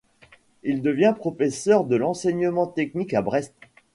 Il 0.63 0.81
devient 0.81 1.13
professeur 1.15 1.83
de 1.85 1.95
l'enseignement 1.95 2.65
technique 2.65 3.13
à 3.13 3.21
Brest. 3.21 3.53